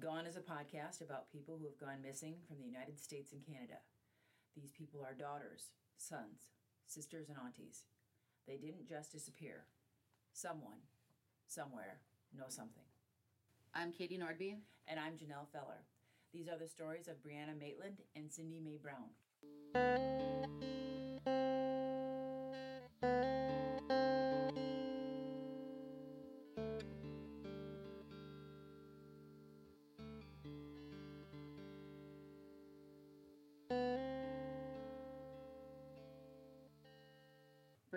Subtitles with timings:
[0.00, 3.44] Gone is a podcast about people who have gone missing from the United States and
[3.44, 3.80] Canada.
[4.56, 6.48] These people are daughters, sons,
[6.86, 7.82] sisters, and aunties.
[8.48, 9.66] They didn't just disappear.
[10.32, 10.78] Someone,
[11.46, 12.00] somewhere,
[12.34, 12.84] knows something.
[13.74, 14.56] I'm Katie Nordby.
[14.88, 15.84] And I'm Janelle Feller.
[16.32, 19.10] These are the stories of Brianna Maitland and Cindy Mae Brown.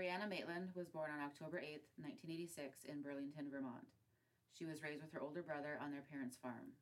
[0.03, 1.80] Brianna Maitland was born on October 8,
[2.27, 3.88] 1986, in Burlington, Vermont.
[4.52, 6.75] She was raised with her older brother on their parents' farm.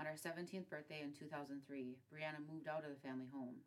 [0.00, 1.52] On her 17th birthday in 2003,
[2.08, 3.60] Brianna moved out of the family home.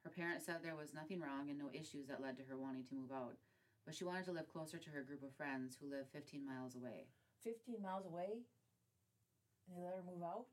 [0.00, 2.88] Her parents said there was nothing wrong and no issues that led to her wanting
[2.88, 3.36] to move out,
[3.84, 6.80] but she wanted to live closer to her group of friends who live 15 miles
[6.80, 7.12] away.
[7.44, 8.40] 15 miles away?
[9.68, 10.48] And they let her move out?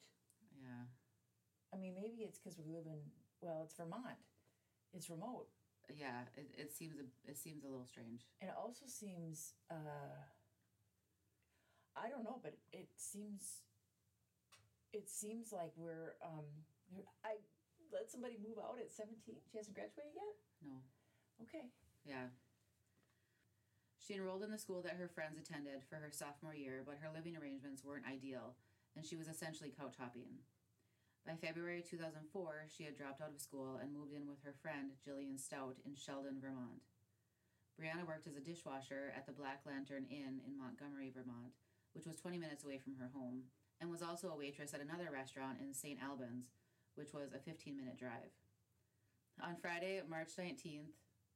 [0.60, 0.92] Yeah.
[1.72, 3.00] I mean, maybe it's because we live in,
[3.40, 4.20] well, it's Vermont.
[4.92, 5.55] It's remote.
[5.94, 8.26] Yeah, it, it seems a, it seems a little strange.
[8.42, 10.18] It also seems, uh,
[11.96, 13.62] I don't know, but it seems,
[14.94, 16.46] it seems like we're, um,
[17.24, 17.38] I
[17.94, 19.36] let somebody move out at 17.
[19.52, 20.36] She hasn't graduated yet?
[20.66, 20.78] No.
[21.44, 21.70] Okay.
[22.06, 22.34] Yeah.
[24.00, 27.10] She enrolled in the school that her friends attended for her sophomore year, but her
[27.14, 28.54] living arrangements weren't ideal,
[28.96, 30.46] and she was essentially couch hopping.
[31.26, 34.94] By February 2004, she had dropped out of school and moved in with her friend
[35.02, 36.86] Jillian Stout in Sheldon, Vermont.
[37.74, 41.58] Brianna worked as a dishwasher at the Black Lantern Inn in Montgomery, Vermont,
[41.94, 43.50] which was 20 minutes away from her home,
[43.82, 45.98] and was also a waitress at another restaurant in St.
[45.98, 46.54] Albans,
[46.94, 48.30] which was a 15 minute drive.
[49.42, 50.94] On Friday, March 19th,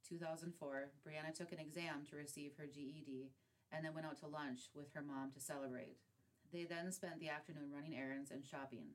[0.08, 0.54] 2004,
[1.02, 3.32] Brianna took an exam to receive her GED
[3.72, 5.98] and then went out to lunch with her mom to celebrate.
[6.52, 8.94] They then spent the afternoon running errands and shopping.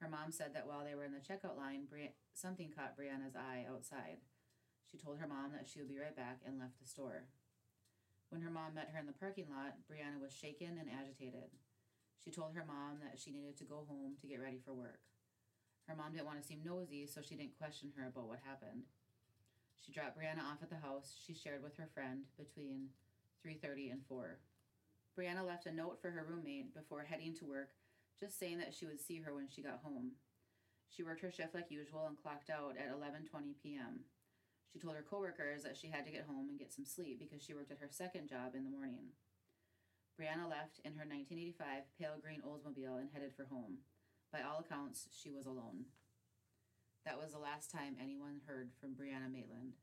[0.00, 3.36] Her mom said that while they were in the checkout line, Bri- something caught Brianna's
[3.36, 4.18] eye outside.
[4.90, 7.24] She told her mom that she would be right back and left the store.
[8.28, 11.50] When her mom met her in the parking lot, Brianna was shaken and agitated.
[12.22, 15.00] She told her mom that she needed to go home to get ready for work.
[15.86, 18.82] Her mom didn't want to seem nosy, so she didn't question her about what happened.
[19.80, 22.90] She dropped Brianna off at the house she shared with her friend between
[23.44, 24.40] 3:30 and 4.
[25.16, 27.70] Brianna left a note for her roommate before heading to work
[28.18, 30.12] just saying that she would see her when she got home.
[30.88, 34.04] She worked her shift like usual and clocked out at 11:20 p.m.
[34.72, 37.42] She told her coworkers that she had to get home and get some sleep because
[37.42, 39.12] she worked at her second job in the morning.
[40.20, 43.84] Brianna left in her 1985 pale green Oldsmobile and headed for home.
[44.32, 45.92] By all accounts, she was alone.
[47.04, 49.76] That was the last time anyone heard from Brianna Maitland.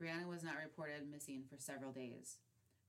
[0.00, 2.38] Brianna was not reported missing for several days.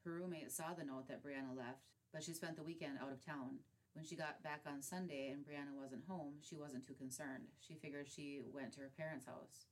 [0.05, 3.23] Her roommate saw the note that Brianna left, but she spent the weekend out of
[3.23, 3.59] town.
[3.93, 7.51] When she got back on Sunday and Brianna wasn't home, she wasn't too concerned.
[7.59, 9.65] She figured she went to her parents' house.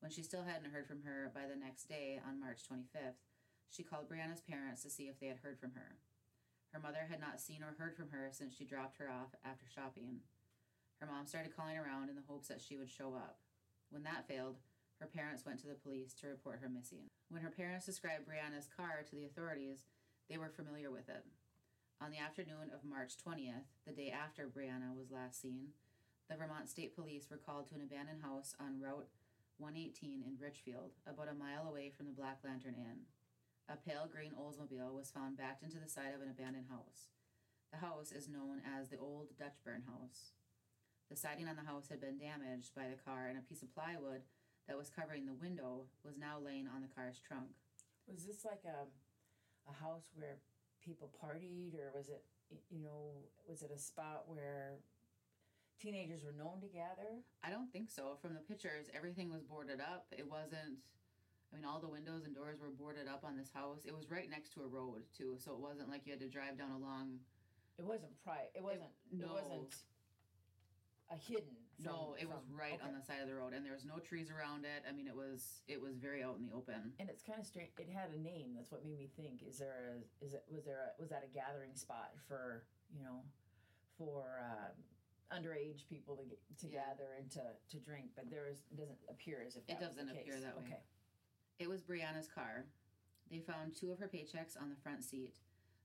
[0.00, 3.20] When she still hadn't heard from her by the next day, on March 25th,
[3.68, 5.98] she called Brianna's parents to see if they had heard from her.
[6.72, 9.66] Her mother had not seen or heard from her since she dropped her off after
[9.68, 10.20] shopping.
[10.98, 13.38] Her mom started calling around in the hopes that she would show up.
[13.90, 14.58] When that failed,
[15.00, 17.10] her parents went to the police to report her missing.
[17.28, 19.86] When her parents described Brianna's car to the authorities,
[20.28, 21.24] they were familiar with it.
[22.00, 25.76] On the afternoon of March 20th, the day after Brianna was last seen,
[26.30, 29.12] the Vermont State Police were called to an abandoned house on Route
[29.60, 33.04] 118 in Richford, about a mile away from the Black Lantern Inn.
[33.68, 37.12] A pale green Oldsmobile was found backed into the side of an abandoned house.
[37.68, 40.32] The house is known as the Old Dutchburn House.
[41.12, 43.76] The siding on the house had been damaged by the car, and a piece of
[43.76, 44.24] plywood
[44.64, 47.52] that was covering the window was now laying on the car's trunk.
[48.08, 48.88] Was this like a,
[49.68, 50.40] a house where
[50.84, 52.24] people partied, or was it,
[52.70, 54.78] you know, was it a spot where
[55.80, 57.22] teenagers were known to gather?
[57.42, 58.16] I don't think so.
[58.20, 60.06] From the pictures, everything was boarded up.
[60.16, 60.80] It wasn't.
[61.52, 63.84] I mean, all the windows and doors were boarded up on this house.
[63.84, 66.28] It was right next to a road too, so it wasn't like you had to
[66.28, 67.18] drive down a long.
[67.78, 68.46] It wasn't pri.
[68.54, 68.94] It wasn't.
[69.10, 69.36] It, no.
[69.36, 69.74] It wasn't
[71.10, 71.56] a hidden.
[71.84, 72.86] No, it from, was right okay.
[72.86, 74.84] on the side of the road, and there was no trees around it.
[74.88, 76.92] I mean, it was it was very out in the open.
[77.00, 77.70] And it's kind of strange.
[77.78, 78.52] It had a name.
[78.54, 79.42] That's what made me think.
[79.42, 80.24] Is there a?
[80.24, 80.44] Is it?
[80.52, 81.00] Was there a?
[81.00, 83.22] Was that a gathering spot for you know,
[83.96, 84.70] for uh,
[85.34, 86.84] underage people to get to yeah.
[86.84, 88.12] gather and to to drink?
[88.16, 90.64] But there is it doesn't appear as if it doesn't appear that way.
[90.66, 90.82] Okay.
[91.58, 92.66] It was Brianna's car.
[93.30, 95.36] They found two of her paychecks on the front seat.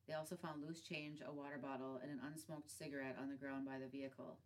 [0.07, 3.65] They also found loose change, a water bottle, and an unsmoked cigarette on the ground
[3.65, 4.37] by the vehicle.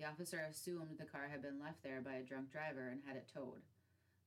[0.00, 3.20] The officer assumed the car had been left there by a drunk driver and had
[3.20, 3.60] it towed.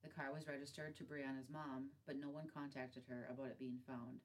[0.03, 3.79] The car was registered to Brianna's mom, but no one contacted her about it being
[3.87, 4.21] found.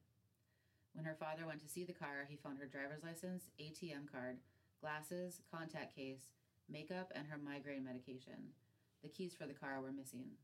[0.93, 4.37] When her father went to see the car, he found her driver's license, ATM card,
[4.79, 6.29] glasses, contact case,
[6.69, 8.53] makeup, and her migraine medication.
[9.01, 10.37] The keys for the car were missing.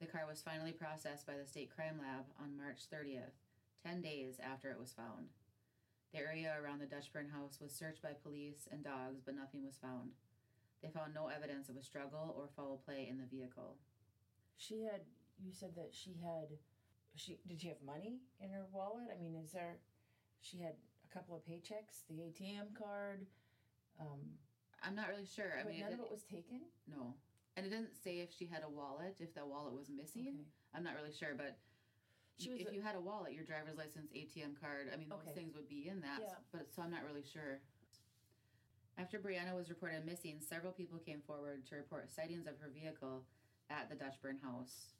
[0.00, 3.38] The car was finally processed by the state crime lab on March 30th,
[3.86, 5.30] 10 days after it was found.
[6.12, 9.78] The area around the Dutchburn house was searched by police and dogs, but nothing was
[9.80, 10.10] found.
[10.82, 13.76] They found no evidence of a struggle or foul play in the vehicle.
[14.56, 15.02] She had.
[15.42, 16.58] You said that she had.
[17.14, 19.08] She did she have money in her wallet?
[19.14, 19.78] I mean, is there?
[20.40, 20.74] She had
[21.08, 23.26] a couple of paychecks, the ATM card.
[24.00, 24.20] Um,
[24.82, 25.54] I'm not really sure.
[25.58, 26.60] I mean, none it, of it was taken.
[26.88, 27.14] no,
[27.56, 30.28] and it didn't say if she had a wallet, if that wallet was missing.
[30.28, 30.48] Okay.
[30.74, 31.56] I'm not really sure, but
[32.38, 35.08] She was if a- you had a wallet, your driver's license, ATM card, I mean,
[35.08, 35.32] those Okay.
[35.34, 36.20] things would be in that.
[36.20, 36.34] Yeah.
[36.50, 37.60] But so I'm not really sure.
[38.98, 43.24] After Brianna was reported missing, several people came forward to report sightings of her vehicle
[43.70, 44.94] at the Dutchburn house.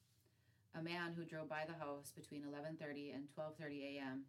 [0.75, 4.27] A man who drove by the house between 11:30 and 12:30 a.m.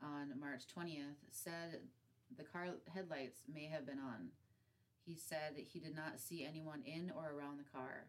[0.00, 1.88] on March 20th said
[2.36, 4.32] the car headlights may have been on.
[5.04, 8.08] He said he did not see anyone in or around the car.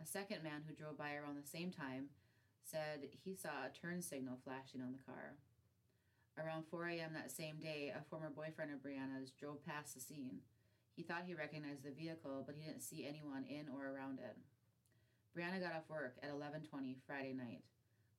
[0.00, 2.10] A second man who drove by around the same time
[2.66, 5.38] said he saw a turn signal flashing on the car.
[6.36, 7.14] Around 4 a.m.
[7.14, 10.42] that same day, a former boyfriend of Brianna's drove past the scene.
[10.94, 14.36] He thought he recognized the vehicle, but he didn't see anyone in or around it.
[15.32, 17.62] Brianna got off work at 11:20 Friday night.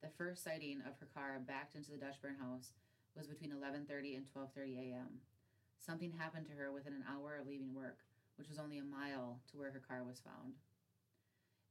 [0.02, 2.72] The first sighting of her car backed into the Dutchburn house
[3.16, 5.22] was between 11:30 and 12:30 a.m.
[5.80, 8.00] Something happened to her within an hour of leaving work,
[8.38, 10.56] which was only a mile to where her car was found.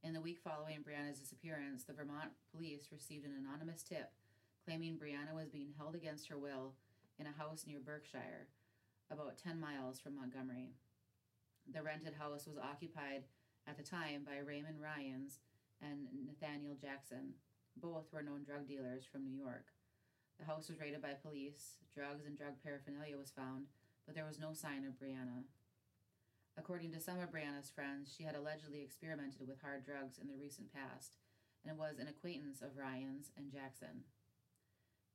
[0.07, 4.15] In the week following Brianna's disappearance, the Vermont police received an anonymous tip
[4.65, 6.75] claiming Brianna was being held against her will
[7.19, 8.47] in a house near Berkshire,
[9.11, 10.71] about 10 miles from Montgomery.
[11.75, 13.25] The rented house was occupied
[13.67, 15.41] at the time by Raymond Ryans
[15.83, 17.35] and Nathaniel Jackson.
[17.77, 19.75] Both were known drug dealers from New York.
[20.39, 23.67] The house was raided by police, drugs and drug paraphernalia was found,
[24.07, 25.43] but there was no sign of Brianna.
[26.59, 30.41] According to some of Brianna's friends, she had allegedly experimented with hard drugs in the
[30.41, 31.17] recent past
[31.69, 34.09] and was an acquaintance of Ryans and Jackson.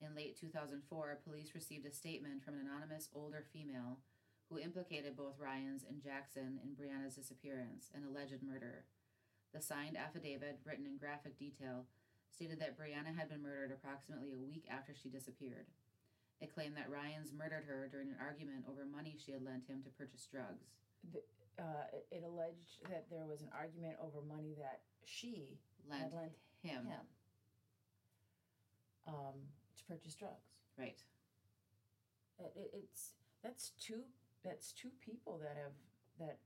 [0.01, 3.99] In late 2004, police received a statement from an anonymous older female
[4.49, 8.85] who implicated both Ryans and Jackson in Brianna's disappearance and alleged murder.
[9.53, 11.85] The signed affidavit, written in graphic detail,
[12.29, 15.67] stated that Brianna had been murdered approximately a week after she disappeared.
[16.39, 19.83] It claimed that Ryans murdered her during an argument over money she had lent him
[19.83, 20.73] to purchase drugs.
[21.59, 26.31] Uh, it, alleged that there was an argument over money that she Lent, had lent
[26.63, 26.85] him.
[26.87, 27.05] him
[29.07, 29.37] um,
[29.77, 30.49] to purchase drugs.
[30.77, 30.97] Right.
[32.39, 33.11] It, it, it's
[33.43, 34.01] that's two
[34.43, 35.73] that's two people that have
[36.19, 36.37] that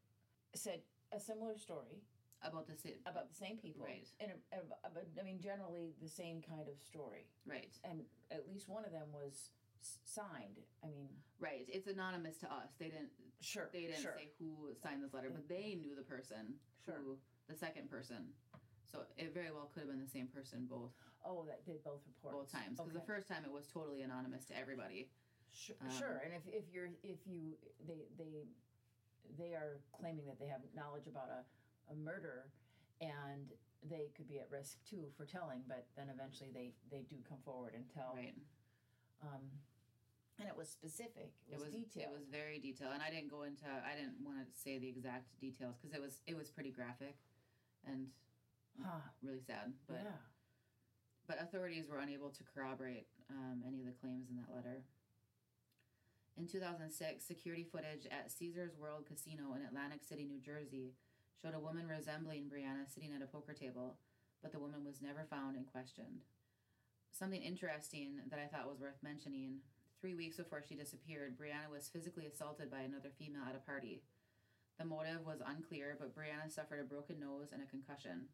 [0.54, 0.82] said
[1.14, 2.04] a similar story
[2.44, 3.00] About the same.
[3.06, 4.08] about the same people, Right.
[4.20, 7.72] And a, a- a- I mean, generally the same kind of story, Right.
[7.86, 8.02] and
[8.32, 9.50] at least one of them was
[10.04, 10.60] signed.
[10.84, 11.08] I mean,
[11.40, 11.66] Right.
[11.70, 12.72] It's anonymous to us.
[12.80, 13.12] They didn't.
[13.46, 16.58] Sure, They didn't sure, say who signed this letter, but they knew the person.
[16.84, 16.96] Sure.
[16.98, 18.34] Who the second person.
[18.84, 20.92] So it very well could have been the same person both
[21.26, 22.78] oh, that did both reports both times.
[22.78, 25.10] Because the first time it was totally anonymous to everybody.
[25.50, 26.22] Sure, Um, sure.
[26.24, 27.58] And if, if you're if you
[27.88, 28.46] they they
[29.38, 31.42] they are claiming that they have knowledge about a,
[31.92, 32.46] a murder
[33.02, 33.50] and
[33.90, 37.40] they could be at risk too for telling, but then eventually they they do come
[37.44, 38.14] forward and tell.
[38.16, 38.36] Right.
[39.24, 39.42] Um,
[40.40, 41.32] and it was specific.
[41.48, 42.12] It was, it was detailed.
[42.12, 44.90] it was very detailed, and I didn't go into I didn't want to say the
[44.90, 47.16] exact details because it was it was pretty graphic,
[47.88, 48.08] and
[48.84, 49.00] huh.
[49.24, 49.72] really sad.
[49.88, 50.20] But yeah.
[51.28, 54.84] but authorities were unable to corroborate um, any of the claims in that letter.
[56.36, 56.92] In 2006,
[57.24, 60.92] security footage at Caesars World Casino in Atlantic City, New Jersey,
[61.42, 63.96] showed a woman resembling Brianna sitting at a poker table,
[64.44, 66.28] but the woman was never found and questioned.
[67.14, 69.64] Something interesting that I thought was worth mentioning
[70.06, 74.04] three weeks before she disappeared, Brianna was physically assaulted by another female at a party.
[74.78, 78.30] The motive was unclear, but Brianna suffered a broken nose and a concussion.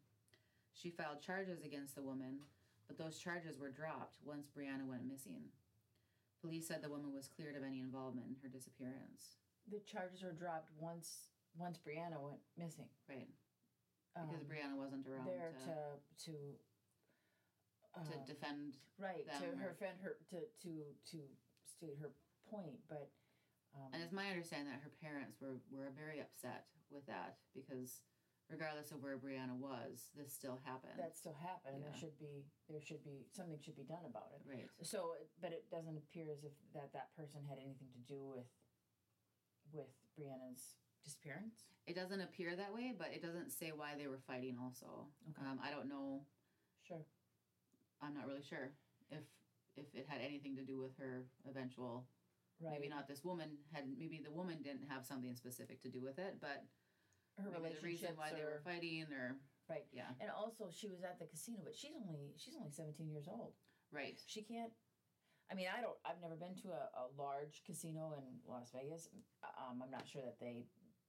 [0.76, 2.44] She filed charges against the woman,
[2.86, 5.48] but those charges were dropped once Brianna went missing.
[6.42, 9.40] Police said the woman was cleared of any involvement in her disappearance.
[9.72, 12.92] The charges were dropped once once Brianna went missing.
[13.08, 13.32] Right.
[14.12, 15.72] Because Um, Brianna wasn't around there to,
[16.28, 16.36] to
[17.96, 18.76] to to uh, defend.
[18.98, 21.18] right to her friend her to to to
[21.82, 22.14] state her
[22.46, 23.10] point, but
[23.74, 28.06] um, And it's my understanding that her parents were, were very upset with that because
[28.46, 30.94] regardless of where Brianna was, this still happened.
[31.02, 31.80] that still happened.
[31.80, 34.46] and There should be there should be something should be done about it.
[34.46, 34.68] right.
[34.86, 38.46] So, but it doesn't appear as if that that person had anything to do with
[39.72, 41.66] with Brianna's disappearance.
[41.88, 45.08] It doesn't appear that way, but it doesn't say why they were fighting also.
[45.32, 45.42] Okay.
[45.48, 46.22] Um, I don't know.
[46.86, 47.02] Sure.
[48.04, 48.70] I'm not really sure
[49.10, 49.24] if
[49.76, 52.06] if it had anything to do with her eventual
[52.60, 52.72] right.
[52.78, 53.84] Maybe not this woman had.
[53.98, 56.64] Maybe the woman didn't have something specific to do with it, but
[57.38, 59.36] her maybe the reason why they were fighting, or
[59.70, 59.86] Right.
[59.92, 63.26] yeah, And also, she was at the casino, but she's only she's only seventeen years
[63.26, 63.54] old.
[63.90, 64.72] right, She can't.
[65.50, 65.96] I mean, I don't.
[66.04, 69.08] I've never been to a, a large casino in Las Vegas.
[69.42, 70.66] Um, I'm not sure that they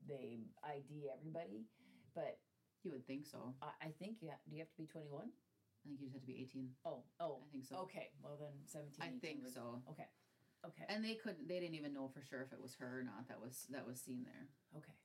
[0.08, 1.65] they ID everybody,
[2.15, 2.39] but
[2.84, 3.53] you would think so.
[3.62, 4.36] I, I think yeah.
[4.50, 5.29] Do you have to be 21?
[5.83, 6.69] I think you just have to be eighteen.
[6.87, 7.75] Oh, oh, I think so.
[7.91, 8.07] okay.
[8.23, 9.03] Well then, 17.
[9.03, 9.83] I 18 think would- so.
[9.91, 10.07] Okay,
[10.65, 11.47] okay, And they couldn't.
[11.47, 13.27] They didn't even know for sure if it was her or not.
[13.27, 14.47] That was that was seen there.
[14.77, 14.95] okay.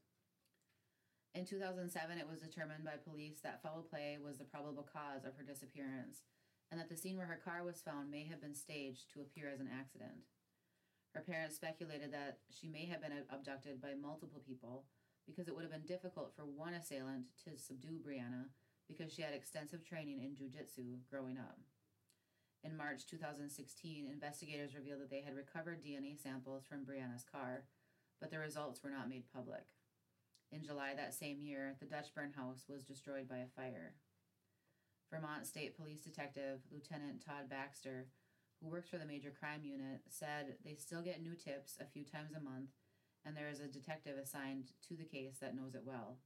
[1.35, 5.35] In 2007, it was determined by police that foul play was the probable cause of
[5.37, 6.23] her disappearance,
[6.71, 9.49] and that the scene where her car was found may have been staged to appear
[9.51, 10.25] as an accident.
[11.15, 14.85] Her parents speculated that she may have been abducted by multiple people
[15.27, 18.47] because it would have been difficult for one assailant to subdue Brianna
[18.89, 21.59] because she had extensive training in jujitsu growing up.
[22.65, 27.65] In March 2016, investigators revealed that they had recovered DNA samples from Brianna's car,
[28.21, 29.67] but the results were not made public.
[30.51, 33.95] In July that same year, the Dutchburn house was destroyed by a fire.
[35.11, 38.07] Vermont State Police Detective Lieutenant Todd Baxter,
[38.61, 42.05] who works for the Major Crime Unit, said they still get new tips a few
[42.05, 42.71] times a month,
[43.25, 46.19] and there is a detective assigned to the case that knows it well.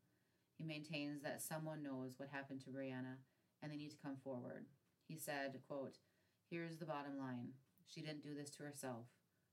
[0.56, 3.16] He maintains that someone knows what happened to Brianna,
[3.62, 4.66] and they need to come forward.
[5.08, 5.98] He said, quote,
[6.48, 7.48] Here's the bottom line.
[7.86, 9.06] She didn't do this to herself,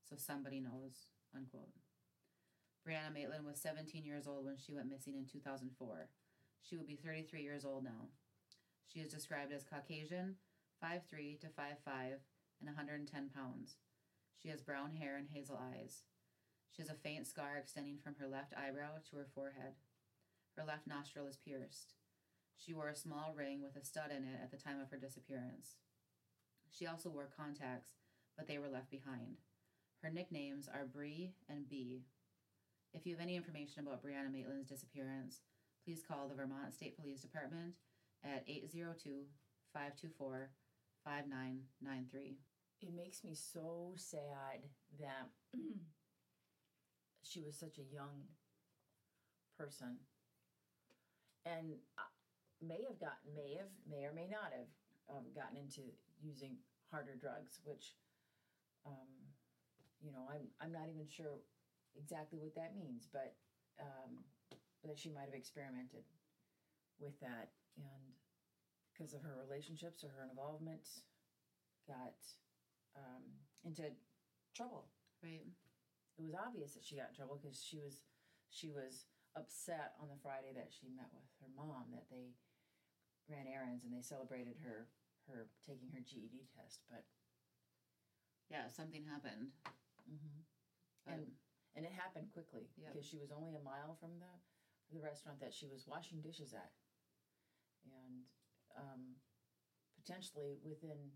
[0.07, 1.73] so somebody knows, unquote.
[2.87, 6.09] Brianna Maitland was 17 years old when she went missing in 2004.
[6.61, 8.09] She will be 33 years old now.
[8.87, 10.35] She is described as Caucasian,
[10.83, 12.19] 5'3 to 5'5,
[12.59, 13.75] and 110 pounds.
[14.41, 16.03] She has brown hair and hazel eyes.
[16.71, 19.73] She has a faint scar extending from her left eyebrow to her forehead.
[20.59, 21.93] Her left nostril is pierced.
[22.57, 24.97] She wore a small ring with a stud in it at the time of her
[24.97, 25.77] disappearance.
[26.69, 27.91] She also wore contacts,
[28.35, 29.37] but they were left behind.
[30.03, 32.03] Her nicknames are Bree and Bee.
[32.93, 35.39] If you have any information about Brianna Maitland's disappearance,
[35.85, 37.75] please call the Vermont State Police Department
[38.25, 39.27] at 802
[39.71, 40.49] 524
[41.05, 42.35] 5993.
[42.81, 44.67] It makes me so sad
[44.99, 45.29] that
[47.23, 48.27] she was such a young
[49.57, 49.99] person
[51.45, 52.11] and uh,
[52.61, 54.69] may have gotten, may have, may or may not have
[55.09, 55.81] um, gotten into
[56.21, 56.57] using
[56.91, 57.95] harder drugs, which,
[58.85, 59.09] um,
[60.01, 61.39] you know, I'm, I'm not even sure
[61.95, 63.35] exactly what that means, but
[63.79, 64.23] um,
[64.83, 66.03] that she might have experimented
[66.99, 68.11] with that and
[68.91, 70.83] because of her relationships or her involvement
[71.87, 72.19] got
[72.95, 73.23] um,
[73.63, 73.83] into
[74.55, 74.85] trouble
[75.23, 75.43] Right.
[76.17, 78.03] it was obvious that she got in trouble because she was
[78.49, 79.05] she was
[79.35, 82.33] upset on the Friday that she met with her mom that they
[83.29, 84.89] ran errands and they celebrated her
[85.29, 87.05] her taking her GED test but
[88.49, 89.53] Yeah, something happened.
[90.09, 90.41] mm-hmm.
[91.05, 91.37] And
[91.75, 92.93] and it happened quickly Yep.
[92.93, 94.33] because she was only a mile from the
[94.91, 96.73] the restaurant that she was washing dishes at
[97.85, 98.25] and
[98.75, 99.15] um,
[100.01, 101.13] potentially within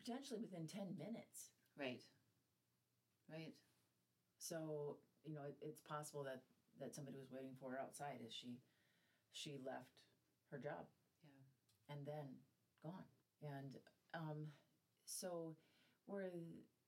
[0.00, 2.02] potentially within 10 minutes right.
[3.30, 3.52] Right.
[4.38, 6.42] So you know, it, it's possible that
[6.80, 8.58] that somebody was waiting for her outside as she
[9.32, 9.92] she left
[10.50, 10.86] her job.
[11.22, 11.94] Yeah.
[11.94, 12.26] And then
[12.82, 13.06] gone.
[13.42, 13.76] And
[14.14, 14.48] um,
[15.04, 15.54] so
[16.06, 16.30] were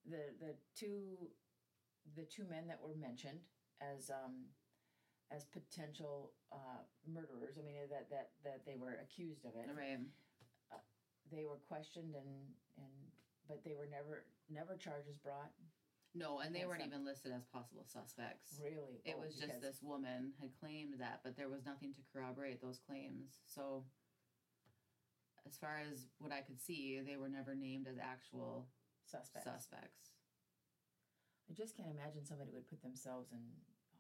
[0.09, 1.31] the the two
[2.17, 3.41] the two men that were mentioned
[3.81, 4.49] as um,
[5.31, 7.59] as potential uh, murderers.
[7.59, 9.69] I mean that that that they were accused of it.
[9.77, 10.01] Right.
[11.31, 12.35] They were questioned and
[12.77, 12.95] and
[13.47, 15.53] but they were never never charges brought.
[16.15, 18.59] No, and they weren't even listed as possible suspects.
[18.59, 22.01] Really, It Oh, was just this woman had claimed that, but there was nothing to
[22.13, 23.39] corroborate those claims.
[23.47, 23.85] So,
[25.47, 28.67] as far as what I could see, they were never named as actual
[29.07, 29.47] suspects.
[29.47, 30.11] suspects.
[31.49, 33.43] I just can't imagine somebody would put themselves in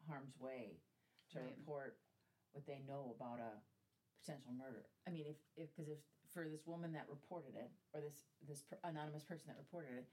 [0.06, 0.82] harm's way
[1.30, 1.56] to Right.
[1.56, 1.98] report
[2.52, 3.62] what they know about a
[4.20, 4.90] potential murder.
[5.06, 5.98] I mean, if if because if
[6.30, 10.08] for this woman that reported it, or this this anonymous person that reported it,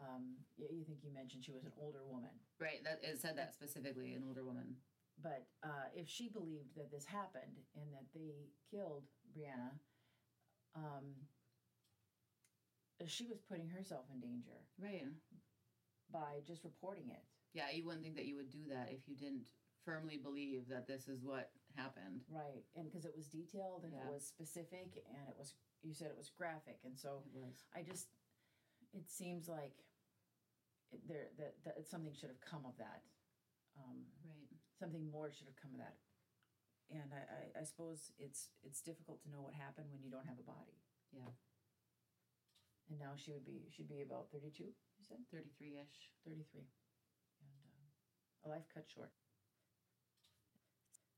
[0.00, 2.82] um, you, you think you mentioned she was an older woman, Right.
[2.84, 4.76] That it said that specifically, an older woman.
[5.22, 9.72] but uh, if she believed that this happened and that they killed Brianna,
[10.74, 11.14] um,
[13.06, 15.04] she was putting herself in danger Right.
[16.10, 17.22] by just reporting it.
[17.52, 19.48] Yeah, you wouldn't think that you would do that if you didn't
[19.84, 22.24] firmly believe that this is what happened.
[22.28, 24.06] Right, and because it was detailed and Yeah.
[24.06, 27.64] it was specific and it was, you said it was graphic, and so was.
[27.74, 28.08] I just,
[28.92, 29.84] it seems like
[31.08, 33.02] there that, that something should have come of that.
[33.76, 34.48] Um, Right.
[34.78, 35.96] something more should have come of that.
[36.88, 40.26] And I, I, I suppose it's it's difficult to know what happened when you don't
[40.26, 40.78] have a body.
[41.12, 41.34] Yeah.
[42.88, 44.70] And now she would be she'd be about thirty two.
[44.70, 46.10] You said 33 ish.
[46.24, 46.70] thirty three.
[48.44, 49.10] a life cut short.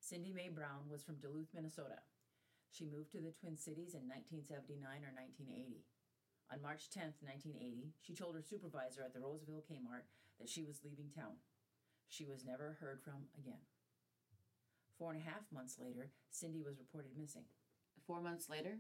[0.00, 2.00] Cindy Mae Brown was from Duluth, Minnesota.
[2.72, 5.84] She moved to the Twin Cities in 1979 or 1980.
[6.50, 10.09] On March 10th, 1980, she told her supervisor at the Roseville Kmart
[10.40, 11.37] that she was leaving town.
[12.09, 13.61] She was never heard from again.
[14.97, 17.45] Four and a half months later, Cindy was reported missing.
[18.07, 18.78] Four months later?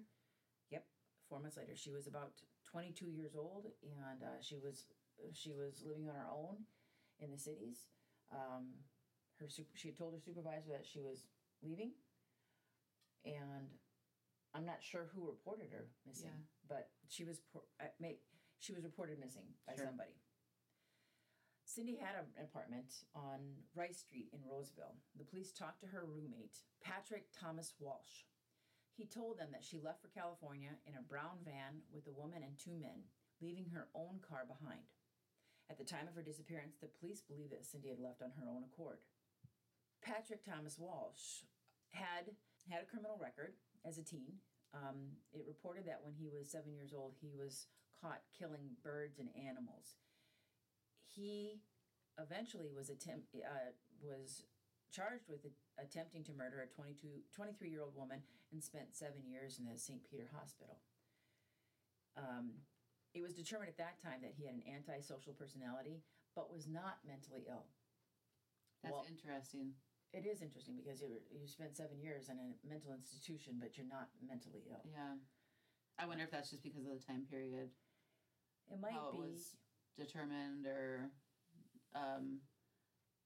[0.70, 0.84] Yep,
[1.28, 1.76] four months later.
[1.76, 2.32] She was about
[2.72, 4.86] 22 years old, and uh, she was
[5.32, 6.64] she was living on her own
[7.20, 7.86] in the cities.
[8.32, 8.80] Um,
[9.40, 11.24] her she had told her supervisor that she was
[11.62, 11.92] leaving,
[13.24, 13.68] and
[14.54, 16.57] I'm not sure who reported her missing, Yeah.
[16.68, 17.84] But she was uh,
[18.60, 19.86] she was reported missing by Sure.
[19.86, 20.14] somebody.
[21.64, 23.40] Cindy had an apartment on
[23.74, 24.96] Rice Street in Roseville.
[25.18, 28.24] The police talked to her roommate, Patrick Thomas Walsh.
[28.96, 32.42] He told them that she left for California in a brown van with a woman
[32.42, 33.04] and two men,
[33.40, 34.88] leaving her own car behind.
[35.70, 38.48] At the time of her disappearance, the police believe that Cindy had left on her
[38.48, 38.98] own accord.
[40.02, 41.44] Patrick Thomas Walsh
[41.92, 42.32] had
[42.72, 43.52] had a criminal record
[43.84, 44.40] as a teen.
[44.74, 47.66] Um, it reported that when he was seven years old, he was
[48.00, 49.96] caught killing birds and animals.
[51.06, 51.62] He
[52.18, 53.72] eventually was attempt uh,
[54.02, 54.44] was
[54.92, 55.46] charged with
[55.78, 58.22] attempting to murder a 22, 23 year old woman
[58.52, 60.00] and spent seven years in the St.
[60.08, 60.78] Peter Hospital.
[62.16, 62.52] Um,
[63.14, 66.02] it was determined at that time that he had an antisocial personality,
[66.34, 67.66] but was not mentally ill.
[68.82, 69.74] That's Well- interesting.
[70.12, 73.86] It is interesting because you, you spent seven years in a mental institution, but you're
[73.86, 74.80] not mentally ill.
[74.88, 75.20] Yeah.
[76.00, 77.68] I wonder if that's just because of the time period,
[78.72, 79.56] It might how it be was
[79.98, 81.10] determined or
[81.94, 82.40] um,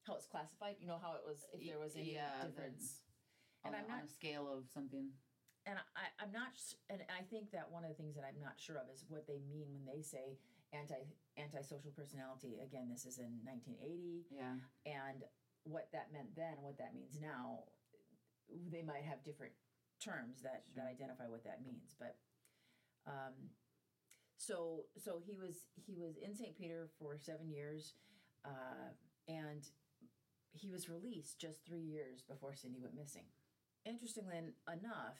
[0.03, 0.75] how it's classified.
[0.79, 2.99] You know how it was if there was any Yeah, difference.
[3.63, 5.07] And I'm on a scale of something.
[5.65, 6.51] and I, I'm not,
[6.91, 9.23] and I think that one of the things that I'm not sure of is what
[9.23, 10.35] they mean when they say
[10.75, 10.99] anti
[11.39, 12.59] antisocial personality.
[12.59, 14.59] Again, this is in 1980, Yeah.
[14.83, 15.23] and
[15.63, 17.63] what that meant then, and what that means now,
[18.71, 19.53] they might have different
[19.99, 20.83] terms that Sure.
[20.83, 21.95] that identify what that means.
[21.97, 22.17] But,
[23.05, 23.51] um,
[24.37, 26.55] so so he was he was in St.
[26.55, 27.95] Peter for seven years,
[28.43, 28.91] uh,
[29.27, 29.63] and
[30.51, 33.25] he was released just three years before Cindy went missing.
[33.85, 35.19] Interestingly enough,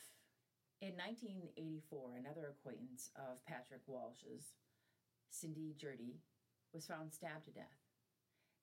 [0.82, 4.54] in 1984, another acquaintance of Patrick Walsh's,
[5.30, 6.20] Cindy Jurdy,
[6.74, 7.83] was found stabbed to death.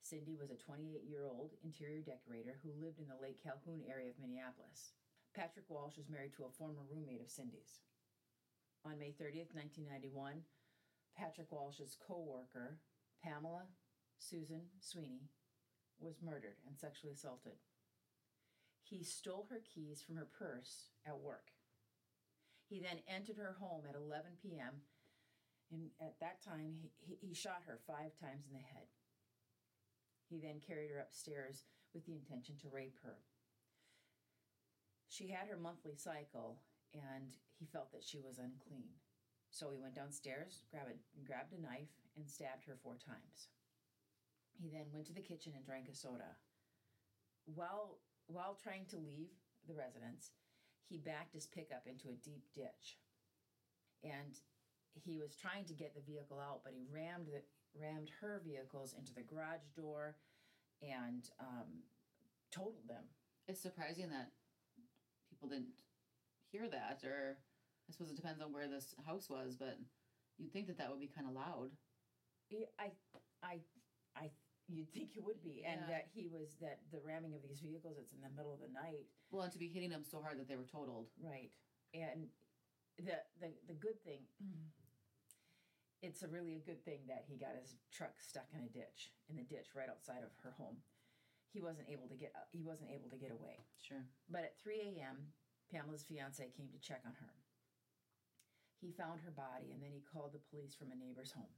[0.03, 4.11] Cindy was a 28 year old interior decorator who lived in the Lake Calhoun area
[4.11, 4.93] of Minneapolis.
[5.35, 7.81] Patrick Walsh was married to a former roommate of Cindy's.
[8.85, 10.43] On May 30th, 1991,
[11.17, 12.79] Patrick Walsh's co worker,
[13.23, 13.69] Pamela
[14.19, 15.29] Susan Sweeney,
[16.01, 17.61] was murdered and sexually assaulted.
[18.83, 21.53] He stole her keys from her purse at work.
[22.69, 24.83] He then entered her home at 11 p.m.
[25.71, 28.89] and at that time he, he shot her five times in the head.
[30.31, 33.19] He then carried her upstairs with the intention to rape her.
[35.09, 36.63] She had her monthly cycle
[36.95, 38.95] and he felt that she was unclean.
[39.51, 43.51] So he went downstairs, grabbed a, grabbed a knife, and stabbed her four times.
[44.55, 46.39] He then went to the kitchen and drank a soda.
[47.47, 49.35] While while trying to leave
[49.67, 50.31] the residence,
[50.89, 52.99] he backed his pickup into a deep ditch.
[54.05, 54.39] And
[54.95, 57.43] he was trying to get the vehicle out, but he rammed the
[57.79, 60.17] rammed her vehicles into the garage door
[60.83, 61.85] and um,
[62.51, 63.05] totaled them.
[63.49, 64.31] It's surprising that
[65.29, 65.83] people didn't
[66.51, 67.37] hear that, or
[67.89, 69.79] I suppose it depends on where this house was, but
[70.39, 71.71] you'd think that that would be kind of loud.
[72.51, 72.91] Yeah, I,
[73.43, 73.59] I,
[74.17, 74.31] I.
[74.71, 75.99] You'd think it would be, and Yeah.
[75.99, 77.99] that he was that the ramming of these vehicles.
[77.99, 79.03] It's in the middle of the night,
[79.33, 81.09] Well, and to be hitting them so hard that they were totaled.
[81.19, 81.51] right?
[81.93, 82.31] And
[82.99, 84.23] the the the good thing.
[86.01, 89.13] It's a really a good thing that he got his truck stuck in a ditch
[89.29, 90.81] in the ditch right outside of her home.
[91.53, 93.69] He wasn't able to get he wasn't able to get away.
[93.77, 94.09] Sure.
[94.31, 95.37] But at 3 a.m.,
[95.69, 97.35] Pamela's fiance came to check on her.
[98.81, 101.53] He found her body and then he called the police from a neighbor's home.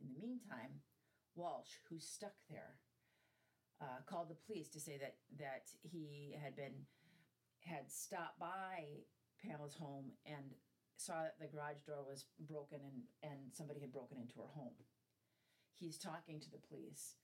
[0.00, 0.84] In the meantime,
[1.34, 2.76] Walsh, who's stuck there,
[3.80, 6.84] uh, called the police to say that that he had been
[7.64, 9.04] had stopped by
[9.42, 10.52] Pamela's home and
[11.00, 14.76] saw that the garage door was broken and, and somebody had broken into her home.
[15.80, 17.16] He's talking to the police.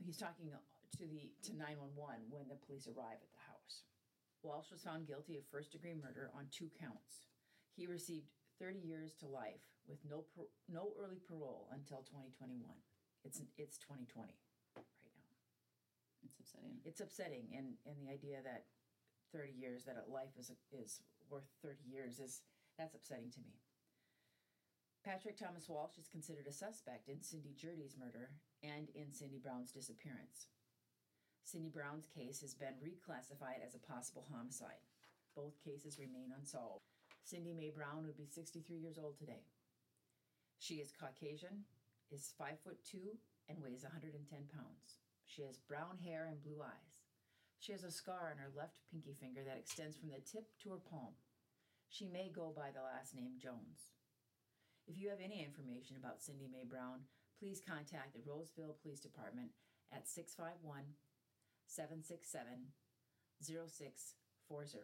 [0.00, 3.84] He's talking to the to 911 when the police arrive at the house.
[4.40, 7.28] Walsh was found guilty of first degree murder on two counts.
[7.76, 12.56] He received 30 years to life with no par- no early parole until 2021.
[13.20, 14.32] It's it's 2020
[14.80, 15.36] right now.
[16.24, 16.80] It's upsetting.
[16.88, 18.64] It's upsetting and and the idea that
[19.36, 22.40] 30 years that a life is is worth 30 years is
[22.78, 23.58] that's upsetting to me.
[25.04, 28.30] Patrick Thomas Walsh is considered a suspect in Cindy Jurdy's murder
[28.62, 30.46] and in Cindy Brown's disappearance.
[31.44, 34.84] Cindy Brown's case has been reclassified as a possible homicide.
[35.34, 36.84] Both cases remain unsolved.
[37.24, 39.48] Cindy Mae Brown would be 63 years old today.
[40.58, 41.64] She is Caucasian,
[42.10, 42.98] is 5 foot 2,
[43.48, 44.20] and weighs 110
[44.52, 45.00] pounds.
[45.24, 47.00] She has brown hair and blue eyes.
[47.60, 50.70] She has a scar on her left pinky finger that extends from the tip to
[50.70, 51.14] her palm.
[51.88, 53.92] She may go by the last name Jones.
[54.86, 57.04] If you have any information about Cindy Mae Brown,
[57.38, 59.50] please contact the Roseville Police Department
[59.92, 60.96] at 651
[61.66, 62.72] 767
[63.40, 64.78] 0640.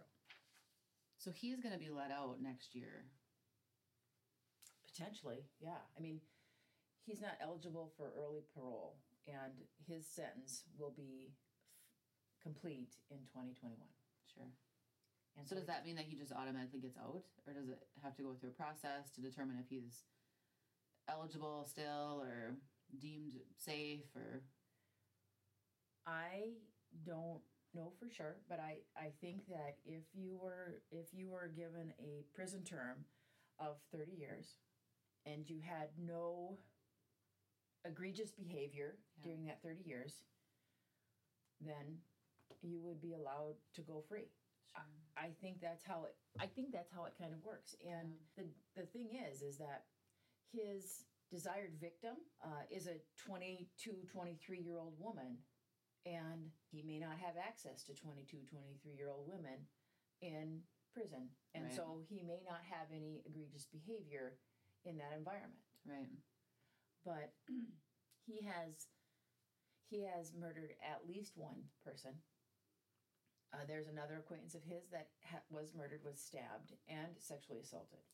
[1.16, 3.08] So he's going to be let out next year.
[4.84, 5.82] Potentially, yeah.
[5.96, 6.20] I mean,
[7.04, 9.52] he's not eligible for early parole, and
[9.88, 11.34] his sentence will be f-
[12.42, 13.74] complete in 2021.
[14.32, 14.52] Sure.
[15.36, 18.14] And So does that mean that he just automatically gets out, or does it have
[18.16, 20.04] to go through a process to determine if he's
[21.08, 22.54] eligible still, or
[23.00, 24.42] deemed safe, or
[26.06, 26.54] I
[27.04, 27.40] don't
[27.74, 31.92] know for sure, but I, I think that if you were if you were given
[31.98, 33.04] a prison term
[33.58, 34.56] of 30 years
[35.26, 36.58] and you had no
[37.84, 39.24] egregious behavior Yeah.
[39.24, 40.22] during that 30 years,
[41.60, 41.98] then
[42.62, 44.28] you would be allowed to go free.
[44.76, 44.84] Sure.
[45.16, 47.74] I think that's how it I think that's how it kind of works.
[47.86, 48.44] And the
[48.76, 49.84] the thing is is that
[50.52, 55.38] his desired victim uh, is a 22 23 year old woman
[56.06, 59.66] and he may not have access to 22 23 year old women
[60.20, 60.60] in
[60.92, 61.74] prison and Right.
[61.74, 64.36] so he may not have any egregious behavior
[64.84, 66.12] in that environment right?
[67.04, 67.32] but
[68.26, 68.86] he has
[69.90, 72.12] he has murdered at least one person.
[73.64, 78.04] Uh, there's another acquaintance of his that ha- was murdered, was stabbed, and sexually assaulted.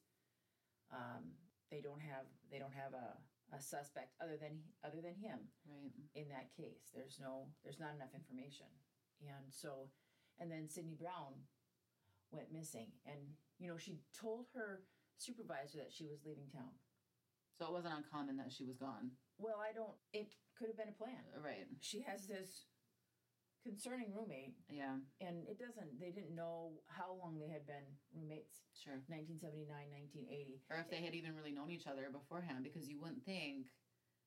[0.95, 1.35] Um,
[1.71, 3.19] they don't have they don't have a,
[3.55, 5.91] a suspect other than other than him Right.
[6.15, 6.91] in that case.
[6.95, 8.67] There's no there's not enough information,
[9.23, 9.91] and so,
[10.39, 11.35] and then Sydney Brown
[12.31, 13.19] went missing, and
[13.59, 14.83] you know she told her
[15.19, 16.75] supervisor that she was leaving town.
[17.59, 19.11] So it wasn't uncommon that she was gone.
[19.39, 19.95] Well, I don't.
[20.13, 21.23] It could have been a plan.
[21.43, 21.67] Right.
[21.81, 22.67] She has this
[23.63, 24.97] concerning roommate, Yeah.
[25.21, 25.99] and it doesn't.
[26.01, 28.63] They didn't know how long they had been roommates.
[28.75, 29.03] Sure.
[29.09, 30.63] 1979, 1980.
[30.71, 33.67] Or if they had even really known each other beforehand, because you wouldn't think.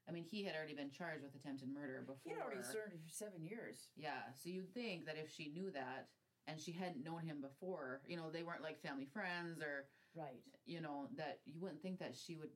[0.07, 2.19] I mean, he had already been charged with attempted murder before.
[2.25, 3.89] He had already served for seven years.
[3.95, 6.09] Yeah, so you'd think that if she knew that
[6.45, 10.43] and she hadn't known him before, you know, they weren't like family friends or, Right.
[10.65, 12.51] you know, that you wouldn't think that she would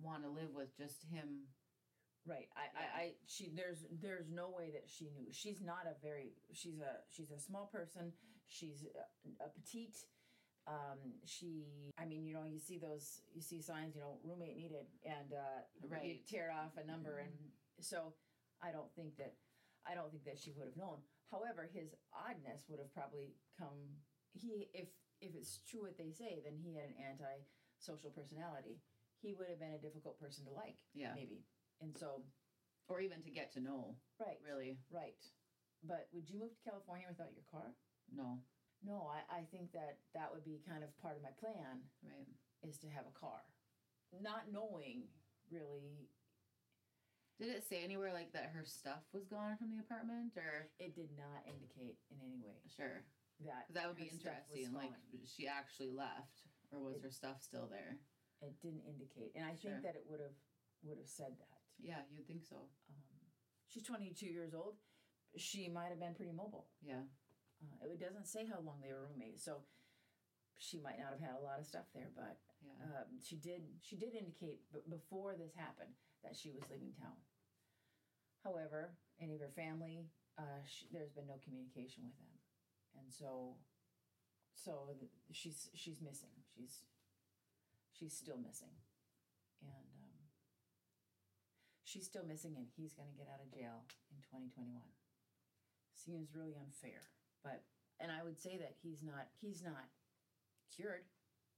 [0.00, 1.54] want to live with just him.
[2.28, 2.48] Right.
[2.54, 2.80] I, Yeah.
[2.80, 5.32] I, I, she, there's, there's no way that she knew.
[5.32, 8.12] She's not a very, she's a, she's a small person.
[8.48, 9.96] She's a, a petite.
[10.68, 11.64] Um, she,
[11.96, 15.32] I mean, you know, you see those, you see signs, you know, roommate needed, and
[15.32, 15.64] uh,
[16.04, 17.32] you tear off a number, and
[17.80, 18.12] so
[18.60, 19.32] I don't think that,
[19.88, 21.00] I don't think that she would have known.
[21.32, 23.96] However, his oddness would have probably come.
[24.36, 24.88] He, if
[25.24, 28.78] if it's true what they say, then he had an anti-social personality.
[29.24, 31.12] He would have been a difficult person to like, Yeah.
[31.16, 31.42] maybe.
[31.80, 32.22] And so,
[32.88, 34.78] Or even to get to know, right, really.
[34.90, 35.20] right.
[35.84, 37.74] But would you move to California without your car?
[38.10, 38.42] No.
[38.82, 42.26] No, I, I think that that would be kind of part of my plan Right.
[42.62, 43.42] is to have a car.
[44.20, 45.04] Not knowing
[45.50, 46.08] really,
[47.38, 50.70] Did it say anywhere like that her stuff was gone from the apartment or?
[50.78, 53.04] it did not indicate in any way Sure.
[53.44, 54.74] that that would be her stuff was interesting.
[54.74, 54.92] Like,
[55.26, 57.98] she actually left or was It- her stuff still there?
[58.40, 59.72] it didn't indicate, and I Sure.
[59.72, 60.34] think that it would have
[60.82, 61.57] would have said that.
[61.80, 62.56] Yeah, you'd think so.
[62.90, 63.20] Um,
[63.68, 64.74] she's 22 years old.
[65.36, 66.68] She might have been pretty mobile.
[66.82, 67.06] Yeah.
[67.62, 69.62] Uh, it doesn't say how long they were roommates, so
[70.58, 72.10] she might not have had a lot of stuff there.
[72.14, 73.02] But Yeah.
[73.02, 73.62] um, she did.
[73.80, 77.16] She did indicate b- before this happened that she was leaving town.
[78.44, 82.30] However, any of her family, uh, she, there's been no communication with them,
[82.98, 83.58] and so,
[84.54, 86.30] so th- she's she's missing.
[86.54, 86.82] She's
[87.92, 88.74] she's still missing,
[89.62, 89.97] and
[91.88, 94.76] she's still missing, and he's going to get out of jail in 2021.
[95.96, 97.08] Seems really unfair,
[97.42, 97.64] but
[97.98, 99.88] and I would say that he's not he's not
[100.68, 101.08] cured